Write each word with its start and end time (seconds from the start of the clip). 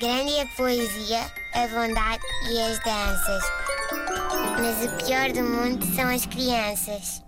Grande 0.00 0.30
é 0.30 0.42
a 0.42 0.46
poesia, 0.46 1.20
a 1.54 1.66
bondade 1.66 2.22
e 2.52 2.60
as 2.60 2.78
danças. 2.84 3.42
Mas 4.60 4.84
o 4.84 5.04
pior 5.04 5.32
do 5.32 5.42
mundo 5.42 5.84
são 5.96 6.08
as 6.08 6.24
crianças. 6.24 7.24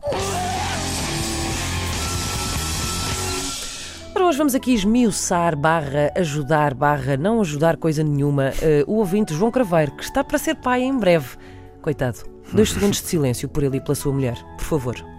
Ora, 4.14 4.24
hoje 4.24 4.38
vamos 4.38 4.54
aqui 4.54 4.72
esmiuçar, 4.72 5.56
barra, 5.56 6.12
ajudar, 6.16 6.72
barra, 6.74 7.16
não 7.16 7.40
ajudar 7.40 7.76
coisa 7.76 8.04
nenhuma, 8.04 8.52
eh, 8.62 8.84
o 8.86 8.98
ouvinte 8.98 9.34
João 9.34 9.50
Craveiro, 9.50 9.96
que 9.96 10.04
está 10.04 10.22
para 10.22 10.38
ser 10.38 10.54
pai 10.54 10.82
em 10.82 10.96
breve. 10.96 11.36
Coitado. 11.82 12.20
Dois 12.52 12.70
segundos 12.70 13.00
de 13.00 13.08
silêncio 13.08 13.48
por 13.48 13.64
ele 13.64 13.78
e 13.78 13.80
pela 13.80 13.96
sua 13.96 14.12
mulher, 14.12 14.36
por 14.56 14.64
favor. 14.64 15.09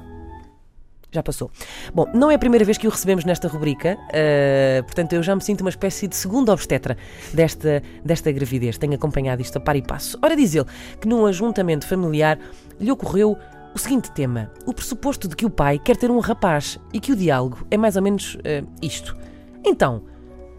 Já 1.14 1.22
passou. 1.22 1.52
Bom, 1.94 2.06
não 2.14 2.32
é 2.32 2.36
a 2.36 2.40
primeira 2.40 2.64
vez 2.64 2.78
que 2.78 2.88
o 2.88 2.90
recebemos 2.90 3.26
nesta 3.26 3.46
rubrica, 3.50 3.98
eh, 4.14 4.82
portanto 4.84 5.12
eu 5.12 5.22
já 5.22 5.36
me 5.36 5.42
sinto 5.42 5.60
uma 5.60 5.70
espécie 5.70 6.08
de 6.08 6.16
segundo 6.16 6.50
obstetra 6.50 6.96
desta, 7.34 7.84
desta 8.04 8.32
gravidez. 8.32 8.78
Tenho 8.78 8.94
acompanhado 8.94 9.42
isto 9.42 9.58
a 9.58 9.60
par 9.60 9.76
e 9.76 9.82
passo. 9.82 10.18
Ora, 10.22 10.38
diz 10.38 10.56
ele 10.56 10.66
que 11.02 11.10
num 11.10 11.26
ajuntamento 11.26 11.86
familiar 11.86 12.40
lhe 12.80 12.90
ocorreu 12.90 13.38
o 13.76 13.78
seguinte 13.78 14.10
tema: 14.12 14.52
o 14.66 14.74
pressuposto 14.74 15.28
de 15.28 15.36
que 15.36 15.46
o 15.46 15.50
pai 15.50 15.78
quer 15.78 15.98
ter 15.98 16.10
um 16.10 16.20
rapaz 16.20 16.80
e 16.94 17.00
que 17.02 17.12
o 17.12 17.16
diálogo 17.16 17.68
é 17.70 17.76
mais 17.76 17.98
ou 17.98 18.02
menos 18.02 18.38
eh, 18.46 18.64
isto. 18.82 19.18
Então, 19.66 20.04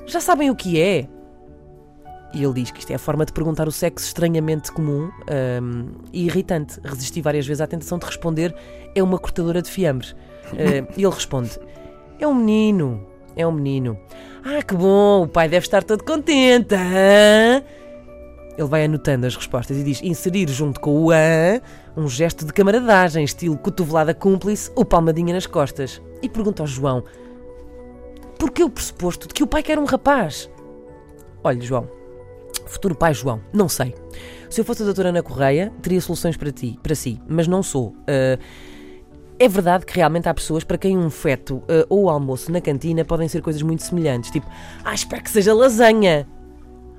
já 0.04 0.20
sabem 0.20 0.50
o 0.50 0.54
que 0.54 0.78
é? 0.78 1.08
E 2.34 2.42
ele 2.42 2.54
diz 2.54 2.70
que 2.70 2.80
isto 2.80 2.90
é 2.90 2.94
a 2.94 2.98
forma 2.98 3.26
de 3.26 3.32
perguntar 3.32 3.68
o 3.68 3.72
sexo 3.72 4.06
estranhamente 4.06 4.72
comum 4.72 5.10
ahm, 5.28 5.88
e 6.12 6.24
irritante. 6.24 6.80
Resisti 6.82 7.20
várias 7.20 7.46
vezes 7.46 7.60
à 7.60 7.66
tentação 7.66 7.98
de 7.98 8.06
responder: 8.06 8.54
é 8.94 9.02
uma 9.02 9.18
cortadora 9.18 9.60
de 9.60 9.70
fiambres. 9.70 10.16
Ah, 10.52 10.90
e 10.96 11.02
ele 11.04 11.14
responde: 11.14 11.58
é 12.18 12.26
um 12.26 12.34
menino, 12.34 13.06
é 13.36 13.46
um 13.46 13.52
menino. 13.52 13.98
Ah, 14.44 14.62
que 14.62 14.74
bom, 14.74 15.24
o 15.24 15.28
pai 15.28 15.48
deve 15.48 15.66
estar 15.66 15.84
todo 15.84 16.04
contente. 16.04 16.74
Ele 18.56 18.68
vai 18.68 18.84
anotando 18.84 19.26
as 19.26 19.36
respostas 19.36 19.76
e 19.76 19.82
diz: 19.82 20.02
inserir 20.02 20.48
junto 20.48 20.80
com 20.80 21.04
o 21.04 21.10
hã 21.10 21.60
um 21.96 22.08
gesto 22.08 22.46
de 22.46 22.52
camaradagem, 22.52 23.24
estilo 23.24 23.58
cotovelada 23.58 24.14
cúmplice 24.14 24.70
ou 24.74 24.84
palmadinha 24.84 25.34
nas 25.34 25.46
costas. 25.46 26.00
E 26.22 26.28
pergunta 26.28 26.62
ao 26.62 26.66
João: 26.66 27.04
porquê 28.38 28.64
o 28.64 28.70
pressuposto 28.70 29.28
de 29.28 29.34
que 29.34 29.42
o 29.42 29.46
pai 29.46 29.62
quer 29.62 29.78
um 29.78 29.84
rapaz? 29.84 30.50
Olha, 31.44 31.60
João, 31.60 31.88
futuro 32.72 32.94
pai 32.94 33.14
João, 33.14 33.40
não 33.52 33.68
sei. 33.68 33.94
Se 34.50 34.60
eu 34.60 34.64
fosse 34.64 34.82
a 34.82 34.84
doutora 34.84 35.10
Ana 35.10 35.22
Correia, 35.22 35.72
teria 35.80 36.00
soluções 36.00 36.36
para 36.36 36.50
ti, 36.50 36.78
para 36.82 36.94
si, 36.94 37.20
mas 37.28 37.46
não 37.46 37.62
sou. 37.62 37.94
Ah, 38.06 38.38
é 39.38 39.48
verdade 39.48 39.84
que 39.84 39.96
realmente 39.96 40.28
há 40.28 40.34
pessoas 40.34 40.62
para 40.62 40.78
quem 40.78 40.96
um 40.96 41.10
feto 41.10 41.62
ah, 41.68 41.86
ou 41.88 42.08
almoço 42.08 42.52
na 42.52 42.60
cantina 42.60 43.04
podem 43.04 43.28
ser 43.28 43.42
coisas 43.42 43.62
muito 43.62 43.82
semelhantes, 43.82 44.30
tipo, 44.30 44.46
ah, 44.84 44.94
espero 44.94 45.22
que 45.22 45.30
seja 45.30 45.54
lasanha. 45.54 46.28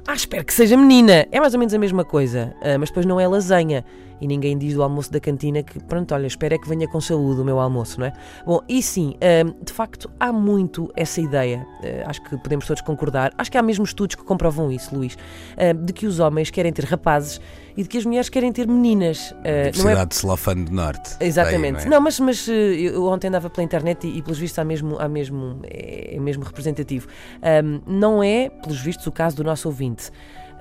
Ah, 0.05 0.13
espero 0.13 0.43
que 0.43 0.53
seja 0.53 0.75
menina. 0.75 1.25
É 1.31 1.39
mais 1.39 1.53
ou 1.53 1.59
menos 1.59 1.73
a 1.73 1.77
mesma 1.77 2.03
coisa, 2.03 2.53
ah, 2.61 2.77
mas 2.77 2.89
depois 2.89 3.05
não 3.05 3.19
é 3.19 3.27
lasanha. 3.27 3.85
E 4.23 4.27
ninguém 4.27 4.57
diz 4.57 4.73
do 4.73 4.81
almoço 4.81 5.11
da 5.11 5.19
cantina 5.19 5.61
que, 5.61 5.83
pronto, 5.83 6.15
olha, 6.15 6.25
espero 6.25 6.55
é 6.55 6.57
que 6.57 6.69
venha 6.69 6.87
com 6.87 7.01
saúde 7.01 7.41
o 7.41 7.43
meu 7.43 7.59
almoço, 7.59 7.99
não 7.99 8.07
é? 8.07 8.13
Bom, 8.45 8.61
e 8.69 8.81
sim, 8.81 9.15
ah, 9.19 9.53
de 9.61 9.73
facto, 9.73 10.09
há 10.17 10.31
muito 10.31 10.89
essa 10.95 11.19
ideia. 11.19 11.67
Ah, 11.83 12.09
acho 12.09 12.23
que 12.23 12.37
podemos 12.37 12.65
todos 12.65 12.81
concordar. 12.83 13.33
Acho 13.37 13.51
que 13.51 13.57
há 13.57 13.61
mesmo 13.61 13.83
estudos 13.83 14.15
que 14.15 14.23
comprovam 14.23 14.71
isso, 14.71 14.95
Luís. 14.95 15.17
ah, 15.57 15.73
de 15.73 15.91
que 15.91 16.07
os 16.07 16.21
homens 16.21 16.49
querem 16.49 16.71
ter 16.71 16.85
rapazes 16.85 17.41
e 17.75 17.83
de 17.83 17.89
que 17.89 17.97
as 17.97 18.05
mulheres 18.05 18.29
querem 18.29 18.49
ter 18.53 18.65
meninas. 18.65 19.35
Ah, 19.39 19.77
não 19.77 19.89
é 19.89 20.05
de 20.05 20.15
Celofane 20.15 20.63
do 20.63 20.71
Norte. 20.71 21.17
Exatamente. 21.19 21.79
Daí, 21.79 21.89
não, 21.89 21.99
mas, 21.99 22.17
mas 22.21 22.47
eh, 22.47 22.53
eu 22.53 23.03
ontem 23.03 23.27
andava 23.27 23.49
pela 23.49 23.65
internet 23.65 24.07
e, 24.07 24.19
e 24.19 24.21
pelos 24.21 24.39
vistos 24.39 24.57
há 24.57 24.63
mesmo, 24.63 24.97
há 25.01 25.09
mesmo, 25.09 25.59
é, 25.65 26.15
é 26.15 26.19
mesmo 26.21 26.45
representativo. 26.45 27.09
Ahm, 27.41 27.81
não 27.85 28.23
é, 28.23 28.47
pelos 28.47 28.79
vistos, 28.79 29.05
o 29.05 29.11
caso 29.11 29.35
do 29.35 29.43
nosso 29.43 29.67
ouvinte. 29.67 30.11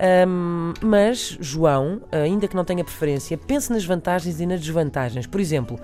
Ahm, 0.05 0.75
mas, 0.83 1.37
João, 1.41 2.01
ainda 2.11 2.49
que 2.49 2.57
não 2.57 2.65
tenha 2.65 2.83
preferência, 2.83 3.39
pense 3.39 3.73
nas 3.73 3.85
vantagens 3.85 4.41
e 4.41 4.47
nas 4.47 4.61
desvantagens. 4.61 5.27
Por 5.29 5.41
exemplo, 5.41 5.79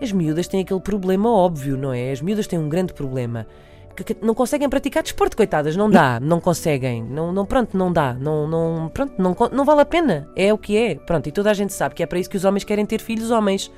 as 0.00 0.10
miúdas 0.12 0.48
têm 0.48 0.62
aquele 0.62 0.80
problema 0.80 1.30
óbvio, 1.30 1.76
não 1.76 1.92
é? 1.92 2.10
As 2.10 2.22
miúdas 2.22 2.46
têm 2.46 2.58
um 2.58 2.70
grande 2.70 2.94
problema. 2.94 3.46
Que, 3.94 4.14
que 4.14 4.24
não 4.24 4.32
conseguem 4.34 4.66
praticar 4.68 5.02
desporto, 5.02 5.36
coitadas, 5.36 5.76
não 5.76 5.90
dá, 5.90 6.18
não 6.20 6.40
conseguem, 6.40 7.02
não, 7.02 7.32
não 7.32 7.44
pronto, 7.44 7.76
não 7.76 7.92
dá, 7.92 8.14
não, 8.14 8.48
não, 8.48 8.88
pronto, 8.88 9.12
não, 9.18 9.36
não 9.52 9.64
vale 9.64 9.82
a 9.82 9.84
pena, 9.84 10.26
é 10.34 10.54
o 10.54 10.56
que 10.56 10.74
é, 10.76 10.94
pronto, 10.94 11.28
e 11.28 11.32
toda 11.32 11.50
a 11.50 11.54
gente 11.54 11.72
sabe 11.74 11.94
que 11.96 12.02
é 12.02 12.06
para 12.06 12.18
isso 12.18 12.30
que 12.30 12.36
os 12.36 12.44
homens 12.46 12.64
querem 12.64 12.86
ter 12.86 12.98
filhos 13.00 13.30
homens, 13.30 13.70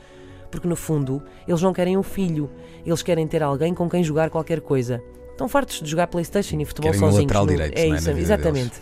porque 0.48 0.68
no 0.68 0.76
fundo 0.76 1.20
eles 1.48 1.60
não 1.60 1.72
querem 1.72 1.96
um 1.96 2.04
filho, 2.04 2.48
eles 2.86 3.02
querem 3.02 3.26
ter 3.26 3.42
alguém 3.42 3.74
com 3.74 3.88
quem 3.90 4.04
jogar 4.04 4.30
qualquer 4.30 4.60
coisa. 4.60 5.02
Estão 5.32 5.48
fartos 5.48 5.80
de 5.80 5.90
jogar 5.90 6.06
Playstation 6.06 6.60
e 6.60 6.64
futebol 6.66 6.92
Querem 6.92 7.04
um 7.04 7.10
sozinhos. 7.10 7.24
lateral 7.24 7.46
no- 7.46 7.50
direito, 7.52 7.78
é 7.78 7.80
é, 7.80 7.88
isso, 7.88 8.08
vida 8.10 8.20
exatamente. 8.20 8.74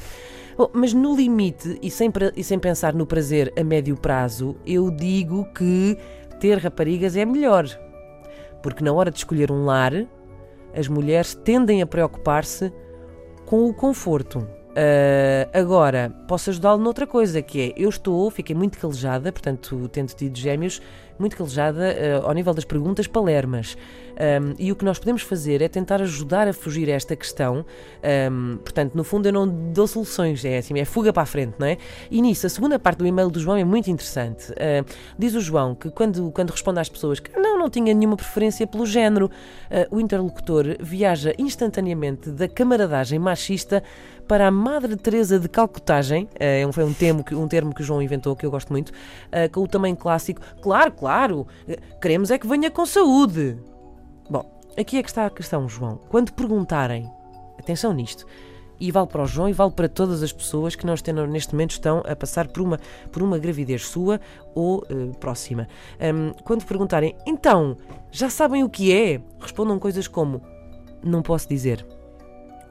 Bom, 0.61 0.69
mas 0.75 0.93
no 0.93 1.17
limite 1.17 1.79
e 1.81 1.91
sem, 1.91 2.13
e 2.37 2.45
sem 2.45 2.59
pensar 2.59 2.93
no 2.93 3.07
prazer 3.07 3.51
a 3.59 3.65
médio 3.65 3.97
prazo, 3.97 4.57
eu 4.67 4.91
digo 4.91 5.47
que 5.55 5.97
ter 6.39 6.59
raparigas 6.59 7.17
é 7.17 7.25
melhor. 7.25 7.65
Porque 8.63 8.85
na 8.85 8.93
hora 8.93 9.11
de 9.11 9.17
escolher 9.17 9.51
um 9.51 9.65
lar, 9.65 10.07
as 10.77 10.87
mulheres 10.87 11.35
tendem 11.35 11.81
a 11.81 11.87
preocupar-se 11.87 12.71
com 13.47 13.71
o 13.71 13.73
conforto. 13.73 14.47
Ah, 14.77 15.49
agora, 15.59 16.11
posso 16.29 16.51
ajudá-lo 16.51 16.83
noutra 16.83 17.07
coisa, 17.07 17.41
que 17.41 17.71
é, 17.71 17.73
eu 17.75 17.89
estou, 17.89 18.31
fiquei 18.31 18.55
muito 18.55 18.79
calejada, 18.79 19.33
portanto, 19.33 19.89
tendo 19.89 20.13
tido 20.13 20.37
gêmeos, 20.37 20.83
muito 21.21 21.37
calejada 21.37 21.85
ah, 22.25 22.29
ao 22.29 22.35
nível 22.35 22.55
das 22.55 22.65
perguntas 22.65 23.07
palermas. 23.07 23.77
Ahm, 24.21 24.55
e 24.59 24.71
o 24.71 24.77
que 24.77 24.85
nós 24.85 24.99
podemos 24.99 25.23
fazer 25.23 25.63
é 25.63 25.69
tentar 25.69 26.03
ajudar 26.03 26.47
a 26.47 26.53
fugir 26.53 26.91
a 26.91 26.93
esta 26.93 27.17
questão. 27.17 27.65
Ahm, 28.03 28.59
portanto, 28.59 28.95
no 28.95 29.03
fundo, 29.03 29.27
eu 29.27 29.33
não 29.33 29.49
dou 29.49 29.87
soluções, 29.87 30.45
é 30.45 30.59
assim, 30.59 30.79
é 30.79 30.85
fuga 30.85 31.11
para 31.11 31.23
a 31.23 31.27
frente, 31.27 31.55
não 31.59 31.67
é? 31.67 31.79
E 32.11 32.21
nisso, 32.21 32.47
a 32.47 32.51
segunda 32.51 32.79
parte 32.79 32.99
do 32.99 33.07
e-mail 33.07 33.31
do 33.31 33.41
João 33.41 33.57
é 33.57 33.65
muito 33.65 33.91
interessante. 33.91 34.53
Ah, 34.53 34.85
diz 35.19 35.35
o 35.35 35.41
João 35.41 35.75
que 35.75 35.91
quando, 35.91 36.31
quando 36.33 36.51
responde 36.51 36.81
às 36.81 36.89
pessoas 36.89 37.19
que 37.19 37.35
não, 37.39 37.59
não 37.59 37.71
tinha 37.71 37.95
nenhuma 37.95 38.17
preferência 38.17 38.67
pelo 38.67 38.85
género, 38.85 39.31
ah, 39.71 39.87
o 39.91 39.99
interlocutor 39.99 40.77
viaja 40.81 41.33
instantaneamente 41.39 42.31
da 42.31 42.47
camaradagem 42.47 43.19
machista 43.19 43.83
para 44.29 44.47
a 44.47 44.51
Madre 44.51 44.95
Teresa 44.97 45.41
de 45.41 45.49
Calcutagem, 45.49 46.29
um, 46.65 46.71
foi 46.71 46.85
um 46.85 46.93
termo, 46.93 47.25
que, 47.25 47.35
um 47.35 47.49
termo 47.49 47.75
que 47.75 47.83
o 47.83 47.85
João 47.85 48.01
inventou, 48.01 48.37
que 48.37 48.47
eu 48.47 48.51
gosto 48.51 48.71
muito, 48.71 48.93
ah, 49.33 49.49
com 49.49 49.61
o 49.61 49.67
tamanho 49.67 49.97
clássico. 49.97 50.41
Claro, 50.63 50.93
claro, 50.93 51.10
eh, 51.69 51.79
queremos 52.01 52.31
é 52.31 52.39
que 52.39 52.47
venha 52.47 52.71
com 52.71 52.87
saúde. 52.87 53.59
Bom, 54.29 54.45
aqui 54.79 54.99
é 54.99 55.03
que 55.03 55.09
está 55.09 55.27
a 55.27 55.31
questão, 55.31 55.69
João. 55.69 56.01
Quando 56.09 56.33
perguntarem, 56.33 57.11
atenção 57.59 57.93
nisto, 57.93 58.27
e 58.81 58.91
vale 58.91 59.07
para 59.07 59.23
o 59.23 59.27
João 59.27 59.49
e 59.49 59.53
vale 59.53 59.73
para 59.73 59.89
todas 59.89 60.23
as 60.23 60.33
pessoas 60.33 60.75
que 60.75 60.87
neste 60.87 61.53
momento 61.53 61.73
estão 61.73 62.03
a 62.07 62.17
passar 62.17 62.49
por 62.49 62.63
uma, 62.63 62.79
por 63.13 63.23
uma 63.23 63.39
gravidez 63.39 63.87
sua 63.87 64.19
ou 64.55 64.83
eh, 64.89 65.13
próxima. 65.21 65.69
Ahm, 66.01 66.33
quando 66.45 66.65
perguntarem, 66.65 67.15
então, 67.27 67.77
já 68.11 68.31
sabem 68.31 68.65
o 68.65 68.71
que 68.71 68.93
é? 68.93 69.21
Respondam 69.39 69.79
coisas 69.79 70.09
como, 70.09 70.41
não 71.05 71.21
posso 71.21 71.47
dizer. 71.47 71.87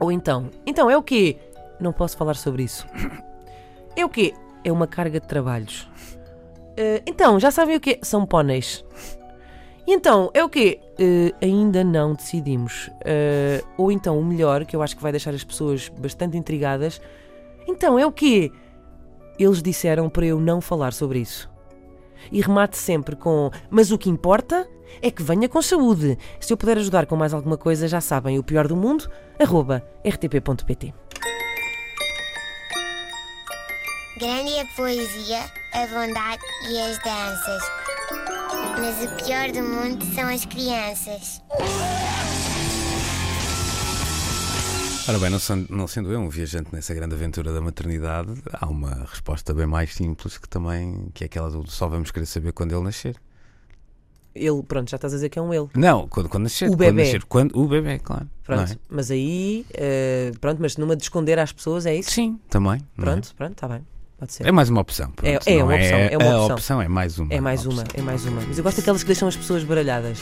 Ou 0.00 0.10
então, 0.10 0.50
então 0.66 0.90
é 0.90 0.96
o 0.96 1.02
quê? 1.02 1.38
Não 1.78 1.92
posso 1.92 2.16
falar 2.16 2.34
sobre 2.34 2.64
isso. 2.64 2.86
É 3.96 4.04
o 4.04 4.08
quê? 4.08 4.32
É 4.62 4.70
uma 4.70 4.86
carga 4.86 5.18
de 5.18 5.26
trabalhos. 5.26 5.88
Eh, 6.80 7.02
então, 7.06 7.38
já 7.38 7.50
sabem 7.50 7.76
o 7.76 7.80
quê? 7.80 7.98
São 8.02 8.24
póneis. 8.24 8.82
E 9.86 9.92
então, 9.92 10.30
é 10.32 10.42
o 10.42 10.48
quê? 10.48 10.80
Eh, 10.98 11.34
ainda 11.42 11.84
não 11.84 12.14
decidimos. 12.14 12.88
Eh, 13.04 13.62
ou 13.76 13.92
então, 13.92 14.18
o 14.18 14.24
melhor, 14.24 14.64
que 14.64 14.74
eu 14.74 14.80
acho 14.80 14.96
que 14.96 15.02
vai 15.02 15.12
deixar 15.12 15.34
as 15.34 15.44
pessoas 15.44 15.90
bastante 15.90 16.38
intrigadas. 16.38 16.98
Então, 17.68 17.98
é 17.98 18.06
o 18.06 18.10
quê? 18.10 18.50
Eles 19.38 19.62
disseram 19.62 20.08
para 20.08 20.24
eu 20.24 20.40
não 20.40 20.62
falar 20.62 20.94
sobre 20.94 21.18
isso. 21.18 21.50
E 22.32 22.40
remate 22.40 22.78
sempre 22.78 23.14
com: 23.14 23.50
Mas 23.68 23.92
o 23.92 23.98
que 23.98 24.08
importa 24.08 24.66
é 25.02 25.10
que 25.10 25.22
venha 25.22 25.50
com 25.50 25.60
saúde. 25.60 26.16
Se 26.40 26.50
eu 26.50 26.56
puder 26.56 26.78
ajudar 26.78 27.04
com 27.04 27.14
mais 27.14 27.34
alguma 27.34 27.58
coisa, 27.58 27.86
já 27.88 28.00
sabem, 28.00 28.38
o 28.38 28.42
pior 28.42 28.66
do 28.66 28.76
mundo, 28.76 29.06
arroba 29.38 29.84
rtp.pt. 30.02 30.94
Grande 34.18 34.58
a 34.58 34.66
poesia, 34.76 35.59
a 35.72 35.86
bondade 35.86 36.42
e 36.68 36.80
as 36.80 36.98
danças. 36.98 37.62
Mas 38.80 39.04
o 39.04 39.24
pior 39.24 39.52
do 39.52 39.62
mundo 39.62 40.04
são 40.14 40.28
as 40.28 40.44
crianças. 40.44 41.40
Ora 45.08 45.18
bem, 45.18 45.30
não 45.30 45.38
sendo, 45.38 45.74
não 45.74 45.86
sendo 45.86 46.12
eu 46.12 46.20
um 46.20 46.28
viajante 46.28 46.72
nessa 46.72 46.94
grande 46.94 47.14
aventura 47.14 47.52
da 47.52 47.60
maternidade, 47.60 48.32
há 48.52 48.66
uma 48.66 49.06
resposta 49.08 49.54
bem 49.54 49.66
mais 49.66 49.94
simples 49.94 50.38
que 50.38 50.48
também, 50.48 51.08
que 51.14 51.24
é 51.24 51.26
aquela 51.26 51.50
do 51.50 51.68
só 51.70 51.88
vamos 51.88 52.10
querer 52.10 52.26
saber 52.26 52.52
quando 52.52 52.72
ele 52.72 52.82
nascer. 52.82 53.16
Ele, 54.34 54.62
pronto, 54.62 54.88
já 54.88 54.96
estás 54.96 55.12
a 55.12 55.16
dizer 55.16 55.28
que 55.28 55.38
é 55.38 55.42
um 55.42 55.52
ele. 55.52 55.68
Não, 55.74 56.06
quando, 56.06 56.28
quando 56.28 56.44
nascer. 56.44 56.66
O 56.66 56.72
quando 56.72 56.78
bebé. 56.78 57.04
nascer, 57.04 57.24
quando, 57.24 57.58
o 57.58 57.66
bebê, 57.66 57.98
claro. 57.98 58.28
Pronto, 58.44 58.72
é? 58.72 58.76
mas 58.88 59.10
aí, 59.10 59.66
eh, 59.72 60.30
pronto, 60.40 60.62
mas 60.62 60.76
numa 60.76 60.94
de 60.94 61.02
esconder 61.02 61.38
às 61.38 61.52
pessoas 61.52 61.86
é 61.86 61.96
isso? 61.96 62.12
Sim, 62.12 62.38
também. 62.48 62.80
não 62.96 63.04
é? 63.04 63.10
Pronto, 63.10 63.34
pronto, 63.34 63.52
está 63.52 63.66
bem. 63.66 63.84
Pode 64.20 64.32
ser. 64.34 64.46
É 64.46 64.52
mais 64.52 64.68
uma 64.68 64.80
opção. 64.82 65.10
pronto, 65.10 65.26
É- 65.48 65.52
é 65.54 65.64
uma 65.64 65.74
opção, 65.74 65.98
é 65.98 66.16
uma 66.16 66.24
a 66.32 66.38
opção. 66.42 66.54
opção 66.56 66.82
é 66.82 66.88
mais 66.88 67.18
uma. 67.18 67.32
É 67.34 67.40
mais 67.40 67.66
uma, 67.66 67.82
opção. 67.82 68.00
é 68.00 68.02
mais 68.02 68.24
uma. 68.26 68.40
Mas 68.46 68.58
eu 68.58 68.62
gosto 68.64 68.76
daquelas 68.76 69.02
que 69.02 69.06
deixam 69.08 69.26
as 69.26 69.34
pessoas 69.36 69.64
baralhadas. 69.64 70.18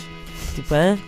Tipo, 0.55 0.75
hã? 0.75 0.99